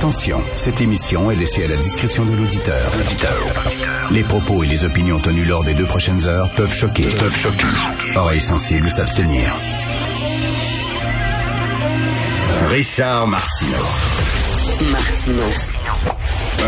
Attention, 0.00 0.42
cette 0.56 0.80
émission 0.80 1.30
est 1.30 1.36
laissée 1.36 1.62
à 1.62 1.68
la 1.68 1.76
discrétion 1.76 2.24
de 2.24 2.34
l'auditeur. 2.34 2.90
Les 4.10 4.22
propos 4.22 4.64
et 4.64 4.66
les 4.66 4.86
opinions 4.86 5.20
tenues 5.20 5.44
lors 5.44 5.62
des 5.62 5.74
deux 5.74 5.84
prochaines 5.84 6.26
heures 6.26 6.48
peuvent 6.56 6.72
choquer. 6.72 7.02
Peuvent 7.02 7.36
choquer. 7.36 7.66
Oreilles 8.16 8.40
sensibles 8.40 8.88
s'abstenir. 8.88 9.54
Richard 12.70 13.26
Martineau. 13.26 13.76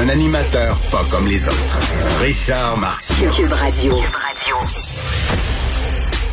Un 0.03 0.09
animateur 0.11 0.77
pas 0.91 1.03
comme 1.11 1.27
les 1.27 1.49
autres. 1.49 1.79
Richard 2.21 2.77
Martineau. 2.77 3.31
Cube 3.31 3.53
Radio. 3.55 3.99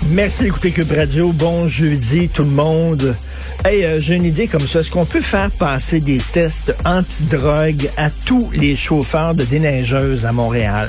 Merci 0.10 0.44
d'écouter 0.44 0.72
Cube 0.72 0.92
Radio. 0.92 1.32
Bon 1.32 1.66
jeudi 1.70 2.28
tout 2.28 2.44
le 2.44 2.50
monde. 2.50 3.16
Hey, 3.66 3.84
euh, 3.84 4.00
j'ai 4.00 4.16
une 4.16 4.24
idée 4.24 4.48
comme 4.48 4.66
ça. 4.66 4.80
Est-ce 4.80 4.90
qu'on 4.90 5.04
peut 5.04 5.20
faire 5.20 5.52
passer 5.52 6.00
des 6.00 6.18
tests 6.18 6.74
anti-drogue 6.86 7.90
à 7.98 8.10
tous 8.10 8.50
les 8.54 8.78
chauffeurs 8.78 9.36
de 9.36 9.44
déneigeuses 9.44 10.26
à 10.26 10.32
Montréal? 10.32 10.88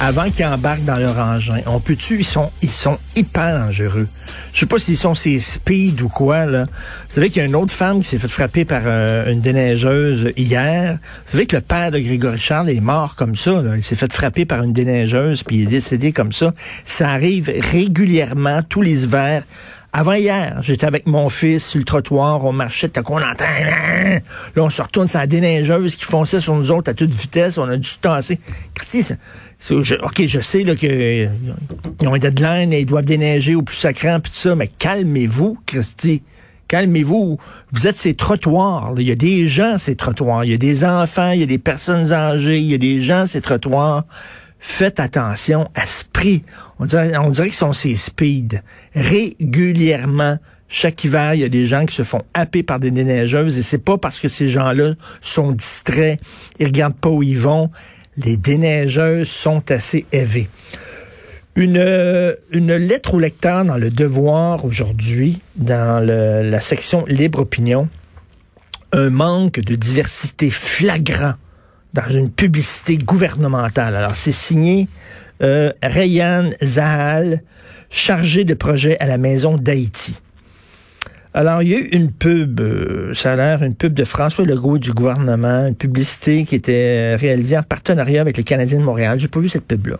Avant 0.00 0.30
qu'ils 0.30 0.46
embarquent 0.46 0.86
dans 0.86 0.96
leur 0.96 1.18
engin? 1.18 1.60
On 1.66 1.80
peut-tu? 1.80 2.20
Ils 2.20 2.24
sont, 2.24 2.50
ils 2.62 2.70
sont 2.70 2.96
hyper 3.14 3.62
dangereux. 3.62 4.08
Je 4.54 4.60
sais 4.60 4.66
pas 4.66 4.78
s'ils 4.78 4.96
sont 4.96 5.14
ces 5.14 5.38
speed 5.38 6.00
ou 6.00 6.08
quoi, 6.08 6.46
là. 6.46 6.64
Vous 7.08 7.14
savez 7.14 7.28
qu'il 7.28 7.42
y 7.42 7.44
a 7.44 7.46
une 7.46 7.56
autre 7.56 7.72
femme 7.72 8.00
qui 8.00 8.08
s'est 8.08 8.18
fait 8.18 8.28
frapper 8.28 8.64
par 8.64 8.82
euh, 8.86 9.30
une 9.30 9.42
déneigeuse 9.42 10.32
hier. 10.38 10.98
Vous 11.26 11.32
savez 11.32 11.44
que 11.44 11.56
le 11.56 11.62
père 11.62 11.90
de 11.90 11.98
Grégory 11.98 12.38
Charles 12.38 12.70
est 12.70 12.80
mort 12.80 13.16
comme 13.16 13.36
ça. 13.36 13.62
Il 13.76 13.84
s'est 13.84 13.96
fait 13.96 14.10
frapper 14.10 14.46
par 14.46 14.62
une 14.62 14.72
déneigeuse 14.72 15.42
puis 15.42 15.56
il 15.56 15.62
est 15.64 15.66
décédé 15.66 16.12
comme 16.12 16.32
ça. 16.32 16.54
Ça 16.86 17.10
arrive 17.10 17.52
régulièrement 17.70 18.62
tous 18.62 18.80
les 18.80 19.04
hivers. 19.04 19.42
Avant 19.98 20.12
hier, 20.12 20.60
j'étais 20.62 20.86
avec 20.86 21.08
mon 21.08 21.28
fils 21.28 21.66
sur 21.66 21.80
le 21.80 21.84
trottoir, 21.84 22.44
on 22.44 22.52
marchait, 22.52 22.88
t'as 22.88 23.02
qu'on 23.02 23.20
entend, 23.20 23.46
là, 23.64 24.20
on 24.56 24.70
se 24.70 24.80
retourne 24.80 25.08
sur 25.08 25.18
la 25.18 25.26
déneigeuse 25.26 25.96
qui 25.96 26.04
fonçait 26.04 26.40
sur 26.40 26.54
nous 26.54 26.70
autres 26.70 26.88
à 26.88 26.94
toute 26.94 27.10
vitesse, 27.10 27.58
on 27.58 27.68
a 27.68 27.76
dû 27.76 27.88
se 27.88 27.98
tasser. 27.98 28.38
Christy, 28.74 29.14
ok, 30.00 30.24
je 30.24 30.38
sais 30.38 30.62
là, 30.62 30.76
que 30.76 31.26
ont 32.06 32.14
un 32.14 32.18
deadline 32.20 32.72
et 32.72 32.82
ils 32.82 32.86
doivent 32.86 33.06
déneiger 33.06 33.56
au 33.56 33.62
plus 33.62 33.74
sacrant 33.74 34.20
puis 34.20 34.30
tout 34.30 34.38
ça, 34.38 34.54
mais 34.54 34.68
calmez-vous, 34.68 35.58
Christy. 35.66 36.22
Calmez-vous. 36.68 37.38
Vous 37.72 37.86
êtes 37.86 37.96
ces 37.96 38.14
trottoirs. 38.14 38.92
Il 38.98 39.08
y 39.08 39.10
a 39.10 39.14
des 39.14 39.48
gens, 39.48 39.78
ces 39.78 39.96
trottoirs. 39.96 40.44
Il 40.44 40.50
y 40.50 40.54
a 40.54 40.58
des 40.58 40.84
enfants, 40.84 41.30
il 41.30 41.40
y 41.40 41.42
a 41.42 41.46
des 41.46 41.58
personnes 41.58 42.12
âgées, 42.12 42.58
il 42.58 42.66
y 42.66 42.74
a 42.74 42.78
des 42.78 43.00
gens, 43.00 43.26
ces 43.26 43.40
trottoirs. 43.40 44.04
Faites 44.58 44.98
attention 44.98 45.68
à 45.74 45.86
ce 45.86 46.04
prix. 46.04 46.44
On 46.78 46.86
dirait, 46.86 47.12
qu'ils 47.32 47.54
sont 47.54 47.72
ces 47.72 47.94
speed. 47.94 48.62
Régulièrement, 48.94 50.38
chaque 50.68 51.04
hiver, 51.04 51.34
il 51.34 51.40
y 51.40 51.44
a 51.44 51.48
des 51.48 51.66
gens 51.66 51.86
qui 51.86 51.94
se 51.94 52.02
font 52.02 52.22
happer 52.34 52.62
par 52.62 52.80
des 52.80 52.90
déneigeuses 52.90 53.58
et 53.58 53.62
c'est 53.62 53.78
pas 53.78 53.98
parce 53.98 54.20
que 54.20 54.28
ces 54.28 54.48
gens-là 54.48 54.94
sont 55.20 55.52
distraits, 55.52 56.20
ils 56.58 56.66
regardent 56.66 56.96
pas 56.96 57.08
où 57.08 57.22
ils 57.22 57.38
vont. 57.38 57.70
Les 58.16 58.36
déneigeuses 58.36 59.28
sont 59.28 59.70
assez 59.70 60.04
élevées. 60.12 60.48
Une, 61.54 61.78
lettre 62.52 63.14
au 63.14 63.18
lecteur 63.18 63.64
dans 63.64 63.78
le 63.78 63.90
Devoir 63.90 64.64
aujourd'hui, 64.64 65.40
dans 65.56 66.04
la 66.04 66.60
section 66.60 67.04
Libre 67.06 67.40
Opinion, 67.40 67.88
un 68.92 69.10
manque 69.10 69.60
de 69.60 69.74
diversité 69.74 70.50
flagrant 70.50 71.34
dans 71.94 72.08
une 72.10 72.30
publicité 72.30 72.96
gouvernementale. 72.98 73.96
Alors, 73.96 74.16
c'est 74.16 74.32
signé 74.32 74.88
euh, 75.42 75.72
Rayan 75.82 76.50
Zahal, 76.62 77.42
chargé 77.90 78.44
de 78.44 78.54
projet 78.54 78.98
à 79.00 79.06
la 79.06 79.18
Maison 79.18 79.56
d'Haïti. 79.56 80.18
Alors, 81.34 81.62
il 81.62 81.68
y 81.68 81.74
a 81.74 81.78
eu 81.78 81.88
une 81.92 82.10
pub, 82.10 82.60
euh, 82.60 83.14
ça 83.14 83.32
a 83.32 83.36
l'air 83.36 83.62
une 83.62 83.74
pub 83.74 83.94
de 83.94 84.04
François 84.04 84.44
Legault 84.44 84.78
du 84.78 84.92
gouvernement, 84.92 85.66
une 85.66 85.76
publicité 85.76 86.44
qui 86.44 86.54
était 86.54 87.14
réalisée 87.16 87.56
en 87.56 87.62
partenariat 87.62 88.20
avec 88.20 88.36
les 88.36 88.44
Canadiens 88.44 88.78
de 88.78 88.84
Montréal. 88.84 89.20
J'ai 89.20 89.28
pas 89.28 89.40
vu 89.40 89.48
cette 89.48 89.66
pub-là. 89.66 89.98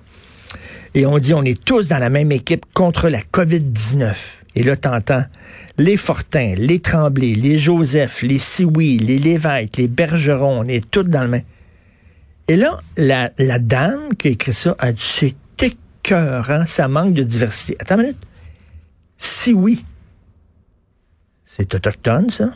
Et 0.95 1.07
on 1.07 1.19
dit, 1.19 1.35
on 1.35 1.45
est 1.45 1.63
tous 1.63 1.89
dans 1.89 1.99
la 1.99 2.11
même 2.11 2.33
équipe 2.33 2.65
contre 2.75 3.09
la 3.09 3.21
COVID-19. 3.21 4.15
Et 4.57 4.63
là, 4.63 4.75
t'entends 4.75 5.23
les 5.77 5.97
Fortins, 5.97 6.55
les 6.57 6.81
Tremblay, 6.81 7.35
les 7.35 7.59
Joseph, 7.59 8.23
les 8.23 8.39
Sioui, 8.39 8.99
les 8.99 9.19
Lévesque, 9.19 9.77
les 9.77 9.87
Bergerons, 9.87 10.61
on 10.61 10.65
est 10.65 10.91
tous 10.91 11.05
dans 11.05 11.23
le 11.23 11.29
même. 11.29 11.43
Et 12.49 12.57
là, 12.57 12.81
la, 12.97 13.59
dame 13.59 14.15
qui 14.15 14.29
a 14.29 14.31
écrit 14.31 14.55
ça 14.55 14.75
a 14.79 14.91
dit, 14.93 15.03
c'est 15.03 15.37
écœurant, 15.63 16.65
ça 16.67 16.89
manque 16.89 17.13
de 17.13 17.23
diversité. 17.23 17.77
Attends 17.79 17.97
une 17.97 18.03
minute. 18.03 18.27
Sioui, 19.19 19.85
c'est 21.45 21.75
autochtone, 21.75 22.31
ça. 22.31 22.51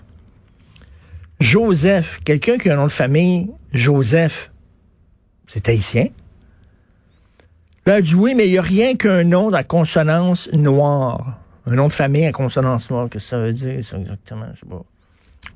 Joseph, 1.40 2.20
quelqu'un 2.24 2.56
qui 2.56 2.70
a 2.70 2.74
un 2.74 2.76
nom 2.76 2.86
de 2.86 2.92
famille, 2.92 3.50
Joseph, 3.72 4.50
c'est 5.46 5.68
haïtien. 5.68 6.06
Là, 7.84 7.98
elle 7.98 8.04
dit 8.04 8.14
oui, 8.14 8.34
mais 8.34 8.46
il 8.46 8.52
n'y 8.52 8.58
a 8.58 8.62
rien 8.62 8.94
qu'un 8.94 9.24
nom 9.24 9.52
à 9.52 9.64
consonance 9.64 10.50
noire. 10.52 11.38
Un 11.66 11.74
nom 11.74 11.88
de 11.88 11.92
famille 11.92 12.26
à 12.26 12.32
consonance 12.32 12.90
noire, 12.90 13.08
que 13.10 13.18
ça 13.18 13.40
veut 13.40 13.52
dire, 13.52 13.84
ça, 13.84 13.98
exactement? 13.98 14.46
Je 14.54 14.60
sais 14.60 14.66
pas. 14.66 14.84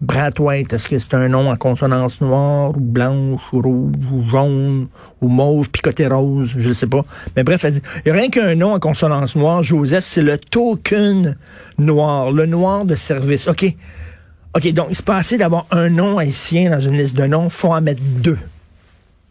Brathwaite, 0.00 0.72
est-ce 0.72 0.88
que 0.88 0.98
c'est 0.98 1.14
un 1.14 1.28
nom 1.28 1.50
à 1.50 1.56
consonance 1.56 2.20
noire, 2.20 2.70
ou 2.76 2.80
blanche, 2.80 3.40
ou 3.52 3.62
rouge, 3.62 3.94
ou 4.12 4.28
jaune, 4.28 4.88
ou 5.22 5.28
mauve, 5.28 5.70
picoté 5.70 6.06
rose, 6.06 6.54
je 6.58 6.68
ne 6.68 6.74
sais 6.74 6.86
pas. 6.86 7.04
Mais 7.34 7.44
bref, 7.44 7.64
elle 7.64 7.74
dit, 7.74 7.82
il 8.04 8.12
n'y 8.12 8.18
a 8.18 8.20
rien 8.20 8.30
qu'un 8.30 8.54
nom 8.54 8.74
à 8.74 8.78
consonance 8.78 9.36
noire. 9.36 9.62
Joseph, 9.62 10.04
c'est 10.06 10.22
le 10.22 10.36
token 10.36 11.36
noir, 11.78 12.30
le 12.30 12.46
noir 12.46 12.84
de 12.84 12.94
service. 12.94 13.48
OK. 13.48 13.64
OK, 14.54 14.72
donc 14.72 14.86
il 14.90 14.96
se 14.96 15.02
passait 15.02 15.38
d'avoir 15.38 15.66
un 15.70 15.88
nom 15.88 16.18
haïtien 16.18 16.70
dans 16.70 16.80
une 16.80 16.96
liste 16.96 17.16
de 17.16 17.26
noms, 17.26 17.48
faut 17.48 17.72
en 17.72 17.80
mettre 17.80 18.02
deux. 18.02 18.38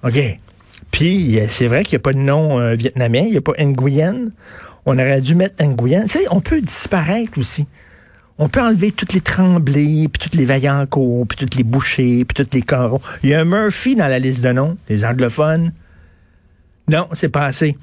OK. 0.04 0.40
Puis, 0.92 1.40
euh, 1.40 1.46
c'est 1.50 1.68
vrai 1.68 1.84
qu'il 1.84 1.98
n'y 1.98 2.02
a 2.02 2.04
pas 2.04 2.14
de 2.14 2.20
nom 2.20 2.60
euh, 2.60 2.76
vietnamien, 2.76 3.24
il 3.26 3.32
n'y 3.32 3.38
a 3.38 3.42
pas 3.42 3.54
Nguyen. 3.60 4.32
On 4.86 4.94
aurait 4.94 5.22
dû 5.22 5.36
mettre 5.36 5.64
Nguyen. 5.64 6.04
Tu 6.04 6.20
sais, 6.20 6.26
on 6.32 6.42
peut 6.42 6.62
disparaître 6.62 7.38
aussi. 7.38 7.66
On 8.38 8.50
peut 8.50 8.62
enlever 8.62 8.92
toutes 8.92 9.14
les 9.14 9.22
tremblés, 9.22 10.10
puis 10.10 10.22
toutes 10.22 10.36
les 10.36 10.46
vaillancourt, 10.46 11.26
puis 11.26 11.38
toutes 11.38 11.56
les 11.56 11.64
bouchers, 11.64 12.26
puis 12.26 12.36
toutes 12.36 12.54
les 12.54 12.62
carreaux. 12.62 13.02
Il 13.24 13.30
y 13.30 13.34
a 13.34 13.40
un 13.40 13.46
Murphy 13.46 13.96
dans 13.96 14.08
la 14.08 14.20
liste 14.20 14.42
de 14.42 14.52
noms, 14.52 14.78
les 14.90 15.06
anglophones. 15.06 15.72
Non, 16.90 17.08
c'est 17.14 17.30
pas 17.30 17.46
assez. 17.46 17.78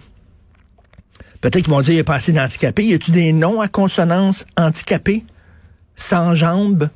Peut-être 1.40 1.64
qu'ils 1.64 1.72
vont 1.72 1.80
dire 1.80 1.94
il 1.94 2.00
a 2.00 2.04
pas 2.04 2.16
assez 2.16 2.32
d'handicapés. 2.32 2.84
Y 2.84 2.94
a-tu 2.94 3.10
des 3.10 3.32
noms 3.32 3.60
à 3.60 3.68
consonance 3.68 4.44
handicapés? 4.56 5.24
Sans 5.96 6.34
jambes? 6.34 6.88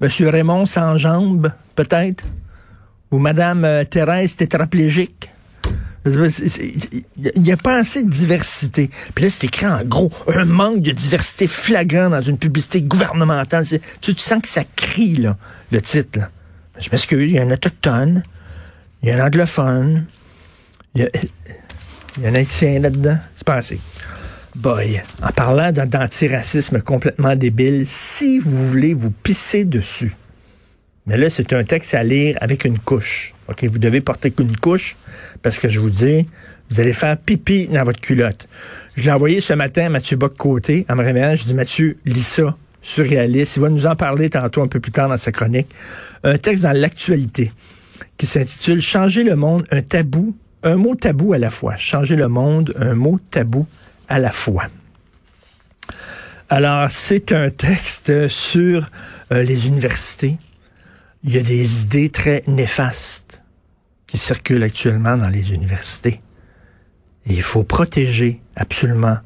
Monsieur 0.00 0.28
Raymond 0.28 0.66
sans 0.66 0.96
jambes, 0.96 1.52
peut-être? 1.74 2.24
Ou 3.10 3.18
Madame 3.18 3.64
euh, 3.64 3.84
Thérèse 3.84 4.36
tétraplégique? 4.36 5.30
Il 6.06 7.42
n'y 7.42 7.52
a 7.52 7.56
pas 7.56 7.76
assez 7.76 8.02
de 8.02 8.10
diversité. 8.10 8.90
Puis 9.14 9.24
là, 9.24 9.30
c'est 9.30 9.44
écrit 9.44 9.66
en 9.66 9.84
gros, 9.84 10.10
un 10.28 10.44
manque 10.46 10.80
de 10.80 10.92
diversité 10.92 11.46
flagrant 11.46 12.08
dans 12.08 12.22
une 12.22 12.38
publicité 12.38 12.80
gouvernementale. 12.80 13.66
Tu, 14.00 14.14
tu 14.14 14.20
sens 14.20 14.40
que 14.40 14.48
ça 14.48 14.64
crie, 14.76 15.16
là, 15.16 15.36
le 15.70 15.82
titre. 15.82 16.20
Je 16.78 16.88
m'excuse, 16.90 17.30
il 17.30 17.36
y 17.36 17.38
a 17.38 17.42
un 17.42 17.50
autochtone, 17.50 18.22
il 19.02 19.10
y 19.10 19.12
a 19.12 19.22
un 19.22 19.26
anglophone, 19.26 20.06
il 20.94 21.02
y 21.02 21.04
a, 21.04 21.08
il 22.16 22.22
y 22.22 22.26
a 22.26 22.30
un 22.30 22.34
haïtien 22.34 22.78
là-dedans. 22.78 23.18
C'est 23.36 23.46
pas 23.46 23.56
assez. 23.56 23.78
Boy, 24.56 25.02
en 25.22 25.28
parlant 25.28 25.70
d'antiracisme 25.70 26.80
complètement 26.80 27.36
débile, 27.36 27.84
si 27.86 28.38
vous 28.38 28.66
voulez 28.66 28.94
vous 28.94 29.10
pisser 29.10 29.64
dessus, 29.64 30.16
mais 31.06 31.16
là, 31.16 31.30
c'est 31.30 31.52
un 31.52 31.64
texte 31.64 31.94
à 31.94 32.02
lire 32.02 32.36
avec 32.40 32.64
une 32.64 32.78
couche. 32.78 33.34
OK, 33.50 33.64
vous 33.64 33.78
devez 33.78 34.00
porter 34.00 34.30
qu'une 34.30 34.56
couche 34.56 34.96
parce 35.42 35.58
que 35.58 35.68
je 35.68 35.80
vous 35.80 35.90
dis, 35.90 36.26
vous 36.70 36.80
allez 36.80 36.92
faire 36.92 37.16
pipi 37.16 37.66
dans 37.66 37.82
votre 37.82 38.00
culotte. 38.00 38.48
Je 38.96 39.04
l'ai 39.04 39.10
envoyé 39.10 39.40
ce 39.40 39.52
matin 39.54 39.86
à 39.86 39.88
Mathieu 39.88 40.16
Bock-Côté 40.16 40.86
en 40.88 40.94
me 40.94 41.02
réveillant. 41.02 41.34
Je 41.34 41.44
dis, 41.44 41.54
Mathieu, 41.54 41.96
lis 42.06 42.22
ça, 42.22 42.56
surréaliste. 42.80 43.56
Il 43.56 43.62
va 43.62 43.68
nous 43.68 43.86
en 43.86 43.96
parler 43.96 44.30
tantôt 44.30 44.62
un 44.62 44.68
peu 44.68 44.78
plus 44.78 44.92
tard 44.92 45.08
dans 45.08 45.16
sa 45.16 45.32
chronique. 45.32 45.68
Un 46.22 46.38
texte 46.38 46.62
dans 46.62 46.72
l'actualité 46.72 47.52
qui 48.18 48.26
s'intitule 48.26 48.80
Changer 48.80 49.24
le 49.24 49.34
monde, 49.34 49.66
un 49.72 49.82
tabou, 49.82 50.36
un 50.62 50.76
mot 50.76 50.94
tabou 50.94 51.32
à 51.32 51.38
la 51.38 51.50
fois. 51.50 51.74
Changer 51.76 52.14
le 52.14 52.28
monde, 52.28 52.72
un 52.78 52.94
mot 52.94 53.18
tabou 53.30 53.66
à 54.08 54.20
la 54.20 54.30
fois. 54.30 54.66
Alors, 56.48 56.90
c'est 56.90 57.32
un 57.32 57.50
texte 57.50 58.28
sur 58.28 58.90
euh, 59.32 59.42
les 59.42 59.66
universités. 59.66 60.36
Il 61.24 61.34
y 61.34 61.38
a 61.38 61.42
des 61.42 61.82
idées 61.82 62.10
très 62.10 62.42
néfastes 62.46 63.39
qui 64.10 64.18
circulent 64.18 64.64
actuellement 64.64 65.16
dans 65.16 65.28
les 65.28 65.54
universités. 65.54 66.20
Et 67.26 67.34
il 67.34 67.42
faut 67.42 67.62
protéger 67.62 68.40
absolument 68.56 69.18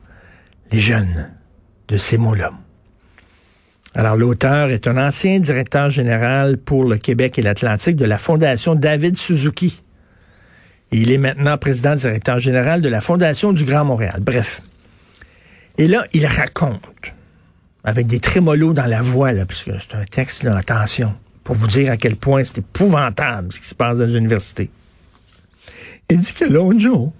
les 0.70 0.80
jeunes 0.80 1.30
de 1.88 1.96
ces 1.96 2.18
mots-là. 2.18 2.52
Alors, 3.94 4.16
l'auteur 4.16 4.70
est 4.70 4.86
un 4.88 4.98
ancien 4.98 5.38
directeur 5.38 5.88
général 5.88 6.58
pour 6.58 6.84
le 6.84 6.98
Québec 6.98 7.38
et 7.38 7.42
l'Atlantique 7.42 7.96
de 7.96 8.04
la 8.04 8.18
Fondation 8.18 8.74
David 8.74 9.16
Suzuki. 9.16 9.80
Il 10.90 11.10
est 11.12 11.18
maintenant 11.18 11.56
président 11.56 11.94
directeur 11.94 12.38
général 12.38 12.80
de 12.80 12.88
la 12.88 13.00
Fondation 13.00 13.52
du 13.52 13.64
Grand 13.64 13.84
Montréal. 13.84 14.20
Bref. 14.20 14.60
Et 15.78 15.88
là, 15.88 16.04
il 16.12 16.26
raconte, 16.26 17.14
avec 17.84 18.06
des 18.06 18.20
trémolos 18.20 18.74
dans 18.74 18.86
la 18.86 19.00
voix, 19.00 19.32
là, 19.32 19.44
c'est 19.50 19.94
un 19.94 20.04
texte, 20.04 20.42
là, 20.42 20.56
attention, 20.56 21.14
pour 21.44 21.56
vous 21.56 21.66
dire 21.66 21.92
à 21.92 21.96
quel 21.96 22.16
point 22.16 22.42
c'est 22.42 22.58
épouvantable 22.58 23.52
ce 23.52 23.60
qui 23.60 23.68
se 23.68 23.74
passe 23.74 23.98
dans 23.98 24.06
les 24.06 24.16
universités. 24.16 24.70
Il 26.10 26.18
dit 26.18 26.32
que 26.32 26.44
l'autre 26.46 26.80
jour, 26.80 27.12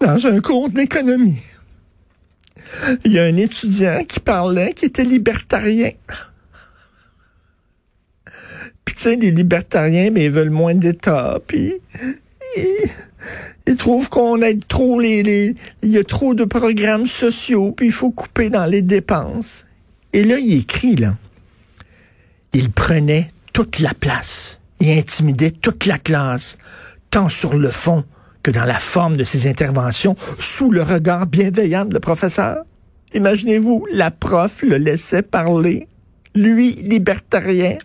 dans 0.00 0.26
un 0.26 0.40
cours 0.40 0.70
d'économie, 0.70 1.42
il 3.04 3.12
y 3.12 3.18
a 3.18 3.24
un 3.24 3.36
étudiant 3.36 4.04
qui 4.04 4.20
parlait, 4.20 4.72
qui 4.72 4.86
était 4.86 5.04
libertarien. 5.04 5.90
Puis 8.84 8.94
tu 8.94 9.02
sais, 9.02 9.16
les 9.16 9.30
libertariens, 9.30 10.10
mais 10.10 10.26
ils 10.26 10.30
veulent 10.30 10.50
moins 10.50 10.74
d'État. 10.74 11.38
Puis 11.46 11.74
ils, 13.66 13.76
trouvent 13.76 14.08
qu'on 14.08 14.40
aide 14.42 14.66
trop 14.66 14.98
les, 15.00 15.22
les... 15.22 15.54
Il 15.82 15.90
y 15.90 15.98
a 15.98 16.04
trop 16.04 16.34
de 16.34 16.44
programmes 16.44 17.06
sociaux, 17.06 17.72
puis 17.72 17.86
il 17.86 17.92
faut 17.92 18.10
couper 18.10 18.50
dans 18.50 18.66
les 18.66 18.82
dépenses. 18.82 19.64
Et 20.12 20.24
là, 20.24 20.38
il 20.38 20.54
écrit, 20.54 20.96
là. 20.96 21.16
Il 22.52 22.70
prenait 22.70 23.30
toute 23.52 23.78
la 23.78 23.94
place. 23.94 24.60
Il 24.80 24.90
intimidait 24.90 25.50
toute 25.50 25.86
la 25.86 25.98
classe, 25.98 26.58
tant 27.10 27.28
sur 27.28 27.54
le 27.56 27.70
fond 27.70 28.04
que 28.42 28.50
dans 28.50 28.64
la 28.64 28.78
forme 28.78 29.16
de 29.16 29.24
ses 29.24 29.48
interventions, 29.48 30.16
sous 30.38 30.70
le 30.70 30.82
regard 30.82 31.26
bienveillant 31.26 31.84
de 31.84 31.94
le 31.94 32.00
professeur. 32.00 32.64
Imaginez-vous, 33.14 33.86
la 33.92 34.10
prof 34.10 34.62
le 34.62 34.78
laissait 34.78 35.22
parler, 35.22 35.86
lui, 36.34 36.74
libertarien. 36.76 37.76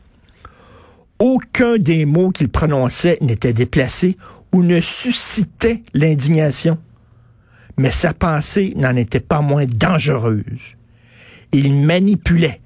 Aucun 1.20 1.78
des 1.78 2.06
mots 2.06 2.32
qu'il 2.32 2.50
prononçait 2.50 3.18
n'était 3.22 3.54
déplacé 3.54 4.18
ou 4.52 4.64
ne 4.64 4.80
suscitait 4.80 5.84
l'indignation. 5.94 6.78
Mais 7.78 7.92
sa 7.92 8.14
pensée 8.14 8.74
n'en 8.78 8.96
était 8.96 9.20
pas 9.20 9.42
moins 9.42 9.66
dangereuse. 9.66 10.76
Il 11.52 11.74
manipulait 11.74 12.62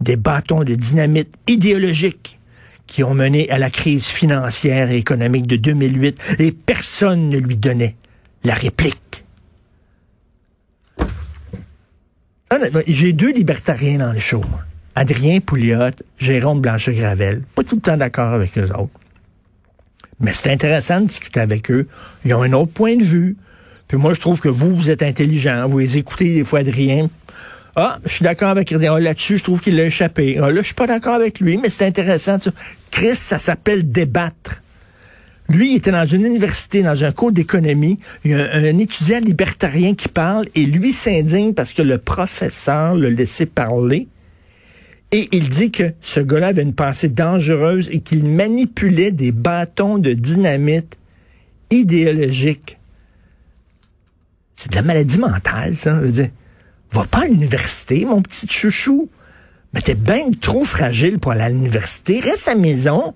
des 0.00 0.16
bâtons 0.16 0.64
de 0.64 0.74
dynamite 0.74 1.34
idéologiques 1.46 2.38
qui 2.86 3.04
ont 3.04 3.14
mené 3.14 3.48
à 3.50 3.58
la 3.58 3.70
crise 3.70 4.06
financière 4.06 4.90
et 4.90 4.96
économique 4.96 5.46
de 5.46 5.56
2008 5.56 6.36
et 6.38 6.52
personne 6.52 7.28
ne 7.28 7.38
lui 7.38 7.56
donnait 7.56 7.96
la 8.44 8.54
réplique. 8.54 9.24
j'ai 12.86 13.12
deux 13.12 13.32
libertariens 13.32 13.98
dans 13.98 14.12
le 14.12 14.18
show. 14.18 14.42
Adrien 14.94 15.40
Pouliot, 15.40 15.90
Jérôme 16.18 16.60
Blanchet-Gravel. 16.60 17.42
Pas 17.54 17.62
tout 17.62 17.76
le 17.76 17.80
temps 17.80 17.96
d'accord 17.96 18.32
avec 18.32 18.58
eux 18.58 18.70
autres. 18.72 18.90
Mais 20.18 20.32
c'est 20.32 20.50
intéressant 20.50 21.00
de 21.00 21.06
discuter 21.06 21.40
avec 21.40 21.70
eux. 21.70 21.86
Ils 22.24 22.34
ont 22.34 22.42
un 22.42 22.52
autre 22.52 22.72
point 22.72 22.96
de 22.96 23.04
vue. 23.04 23.36
Puis 23.86 23.96
moi, 23.96 24.12
je 24.14 24.20
trouve 24.20 24.40
que 24.40 24.48
vous, 24.48 24.76
vous 24.76 24.90
êtes 24.90 25.02
intelligent. 25.02 25.68
Vous 25.68 25.78
les 25.78 25.98
écoutez 25.98 26.34
des 26.34 26.42
fois 26.42 26.60
Adrien. 26.60 27.08
Ah, 27.80 28.00
je 28.04 28.10
suis 28.10 28.24
d'accord 28.24 28.48
avec. 28.48 28.72
Ah, 28.72 28.98
là-dessus, 28.98 29.38
je 29.38 29.44
trouve 29.44 29.60
qu'il 29.60 29.76
l'a 29.76 29.84
échappé. 29.84 30.36
Ah, 30.42 30.50
là, 30.50 30.62
je 30.62 30.66
suis 30.66 30.74
pas 30.74 30.88
d'accord 30.88 31.14
avec 31.14 31.38
lui, 31.38 31.58
mais 31.58 31.70
c'est 31.70 31.86
intéressant. 31.86 32.36
Chris, 32.90 33.14
ça 33.14 33.38
s'appelle 33.38 33.88
débattre. 33.88 34.62
Lui, 35.48 35.70
il 35.70 35.76
était 35.76 35.92
dans 35.92 36.04
une 36.04 36.26
université, 36.26 36.82
dans 36.82 37.04
un 37.04 37.12
cours 37.12 37.30
d'économie. 37.30 38.00
Il 38.24 38.32
y 38.32 38.34
a 38.34 38.52
un, 38.52 38.78
étudiant 38.78 39.20
libertarien 39.20 39.94
qui 39.94 40.08
parle 40.08 40.46
et 40.56 40.66
lui 40.66 40.92
s'indigne 40.92 41.54
parce 41.54 41.72
que 41.72 41.82
le 41.82 41.98
professeur 41.98 42.96
l'a 42.96 43.10
laissé 43.10 43.46
parler. 43.46 44.08
Et 45.12 45.28
il 45.30 45.48
dit 45.48 45.70
que 45.70 45.92
ce 46.00 46.18
gars-là 46.18 46.48
avait 46.48 46.62
une 46.62 46.74
pensée 46.74 47.08
dangereuse 47.08 47.90
et 47.92 48.00
qu'il 48.00 48.24
manipulait 48.24 49.12
des 49.12 49.30
bâtons 49.30 49.98
de 49.98 50.14
dynamite 50.14 50.98
idéologiques. 51.70 52.76
C'est 54.56 54.72
de 54.72 54.74
la 54.74 54.82
maladie 54.82 55.18
mentale, 55.18 55.76
ça. 55.76 56.00
Je 56.00 56.06
veux 56.06 56.12
dire, 56.12 56.30
va 56.92 57.04
pas 57.04 57.20
à 57.20 57.26
l'université, 57.26 58.04
mon 58.04 58.22
petit 58.22 58.46
chouchou. 58.48 59.08
Mais 59.72 59.80
t'es 59.80 59.94
bien 59.94 60.30
trop 60.40 60.64
fragile 60.64 61.18
pour 61.18 61.32
aller 61.32 61.42
à 61.42 61.48
l'université. 61.48 62.20
Reste 62.20 62.48
à 62.48 62.54
la 62.54 62.60
maison. 62.60 63.14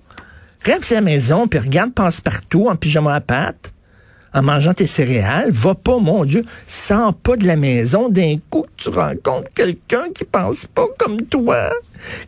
Reste 0.63 0.91
à 0.91 0.95
la 0.95 1.01
maison, 1.01 1.47
puis 1.47 1.59
regarde 1.59 1.93
passe-partout 1.93 2.67
en 2.67 2.75
pyjama 2.75 3.15
à 3.15 3.21
pâte 3.21 3.73
en 4.33 4.41
mangeant 4.41 4.73
tes 4.73 4.87
céréales. 4.87 5.51
Va 5.51 5.75
pas, 5.75 5.99
mon 5.99 6.25
Dieu, 6.25 6.43
sors 6.67 7.13
pas 7.13 7.35
de 7.37 7.45
la 7.45 7.55
maison. 7.55 8.09
D'un 8.09 8.35
coup, 8.49 8.65
tu 8.77 8.89
rencontres 8.89 9.49
quelqu'un 9.53 10.05
qui 10.13 10.23
pense 10.23 10.65
pas 10.65 10.87
comme 10.97 11.21
toi, 11.23 11.71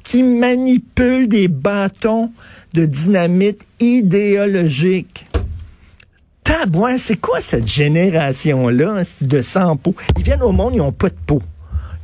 qui 0.03 0.23
manipule 0.23 1.27
des 1.27 1.47
bâtons 1.47 2.31
de 2.73 2.85
dynamite 2.85 3.65
idéologique. 3.79 5.25
Tabouin, 6.57 6.97
c'est 6.97 7.17
quoi 7.17 7.41
cette 7.41 7.67
génération-là 7.67 9.03
de 9.19 9.41
sans 9.41 9.75
peau? 9.75 9.93
Ils 10.17 10.23
viennent 10.23 10.41
au 10.41 10.53
monde, 10.53 10.73
ils 10.73 10.79
ont 10.79 10.93
pas 10.93 11.09
de 11.09 11.17
peau. 11.27 11.43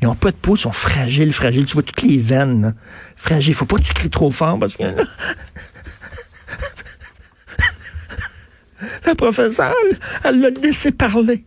Ils 0.02 0.10
ont 0.10 0.16
pas 0.16 0.32
de 0.32 0.36
peau, 0.36 0.58
ils 0.58 0.60
sont 0.60 0.74
fragiles, 0.74 1.32
fragiles. 1.32 1.64
Tu 1.64 1.74
vois 1.74 1.84
toutes 1.84 2.02
les 2.02 2.18
veines, 2.18 2.76
fragiles. 3.16 3.54
Faut 3.54 3.64
pas 3.64 3.78
que 3.78 3.84
tu 3.84 3.94
cries 3.94 4.10
trop 4.10 4.30
fort 4.30 4.60
parce 4.60 4.76
que 4.76 4.84
La 9.06 9.16
professeure, 9.16 9.74
elle 10.26 10.42
l'a 10.42 10.50
laissé 10.50 10.92
parler. 10.92 11.46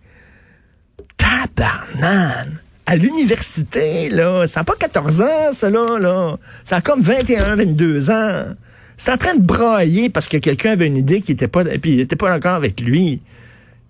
Tabarnane! 1.18 2.58
À 2.86 2.96
l'université, 2.96 4.08
là, 4.08 4.46
ça 4.46 4.60
n'a 4.60 4.64
pas 4.64 4.76
14 4.78 5.20
ans, 5.20 5.52
ça, 5.52 5.68
là, 5.68 5.98
là. 5.98 6.38
Ça 6.64 6.76
a 6.76 6.80
comme 6.80 7.02
21, 7.02 7.56
22 7.56 8.10
ans. 8.10 8.54
C'est 8.96 9.12
en 9.12 9.16
train 9.16 9.34
de 9.34 9.42
brailler 9.42 10.08
parce 10.08 10.28
que 10.28 10.36
quelqu'un 10.36 10.72
avait 10.72 10.86
une 10.86 10.96
idée 10.96 11.20
qui 11.20 11.32
était 11.32 11.48
pas, 11.48 11.64
puis 11.64 11.94
il 11.94 12.00
était 12.00 12.16
pas 12.16 12.30
d'accord 12.30 12.54
avec 12.54 12.80
lui. 12.80 13.20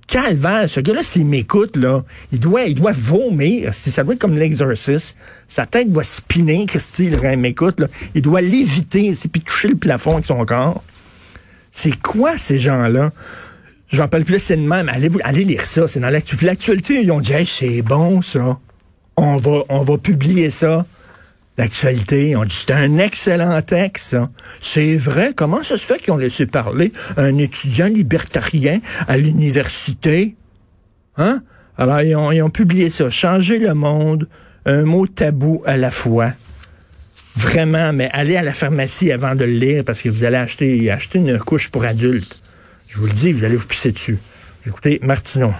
Calvaire, 0.07 0.69
ce 0.69 0.81
gars-là, 0.81 1.03
s'il 1.03 1.25
m'écoute, 1.25 1.77
là, 1.77 2.05
il 2.31 2.39
doit, 2.39 2.65
il 2.65 2.75
doit 2.75 2.93
vomir. 2.93 3.73
Ça 3.73 4.05
doit 4.05 4.15
être 4.15 4.21
comme 4.21 4.37
l'exorcisme. 4.37 5.17
Sa 5.49 5.65
tête 5.65 5.91
doit 5.91 6.05
spinner, 6.05 6.67
Christy, 6.67 7.07
il 7.07 7.39
m'écoute, 7.39 7.81
là. 7.81 7.87
Il 8.15 8.21
doit 8.21 8.43
l'éviter, 8.43 9.13
puis 9.33 9.41
toucher 9.41 9.69
le 9.69 9.77
plafond 9.77 10.13
avec 10.13 10.27
son 10.27 10.45
corps. 10.45 10.83
C'est 11.73 12.01
quoi 12.03 12.37
ces 12.37 12.59
gens-là? 12.59 13.13
Je 13.89 14.01
n'en 14.01 14.09
parle 14.09 14.25
plus, 14.25 14.39
c'est 14.39 14.57
de 14.57 14.63
même. 14.63 14.89
Allez, 14.89 15.09
allez 15.23 15.45
lire 15.45 15.67
ça, 15.67 15.89
c'est 15.89 16.01
dans 16.01 16.11
l'actualité. 16.11 17.01
Ils 17.03 17.11
ont 17.11 17.21
dit, 17.21 17.33
c'est 17.47 17.83
bon 17.83 18.23
ça. 18.23 18.59
On 19.17 19.37
va, 19.37 19.63
on 19.69 19.83
va 19.83 19.99
publier 19.99 20.51
ça. 20.51 20.85
L'actualité, 21.57 22.35
on 22.35 22.45
dit, 22.45 22.65
c'est 22.67 22.73
un 22.73 22.99
excellent 22.99 23.63
texte. 23.63 24.17
C'est 24.61 24.97
vrai, 24.97 25.33
comment 25.37 25.63
ça 25.63 25.79
se 25.79 25.87
fait 25.87 25.99
qu'ils 25.99 26.13
ont 26.13 26.17
laissé 26.17 26.47
parler 26.47 26.93
un 27.17 27.39
étudiant 27.39 27.87
libertarien 27.87 28.81
à 29.07 29.17
l'université? 29.17 30.35
Hein? 31.17 31.43
Alors, 31.79 32.01
ils 32.03 32.17
ont, 32.17 32.33
ils 32.33 32.43
ont 32.43 32.51
publié 32.51 32.91
ça. 32.91 33.09
Changer 33.09 33.59
le 33.59 33.75
monde, 33.75 34.29
un 34.67 34.85
mot 34.85 35.07
tabou 35.07 35.63
à 35.65 35.77
la 35.77 35.93
fois. 35.93 36.33
Vraiment, 37.37 37.93
mais 37.93 38.11
allez 38.13 38.37
à 38.37 38.43
la 38.43 38.55
pharmacie 38.55 39.13
avant 39.13 39.35
de 39.35 39.45
le 39.45 39.53
lire 39.53 39.85
parce 39.85 40.03
que 40.03 40.09
vous 40.09 40.25
allez 40.25 40.37
acheter, 40.37 40.91
acheter 40.91 41.19
une 41.19 41.39
couche 41.39 41.69
pour 41.71 41.85
adultes. 41.85 42.41
Je 42.89 42.99
vous 42.99 43.07
le 43.07 43.13
dis, 43.13 43.33
vous 43.33 43.45
allez 43.45 43.57
vous 43.57 43.67
pisser 43.67 43.93
dessus. 43.93 44.19
Écoutez, 44.67 44.99
Martineau. 45.03 45.53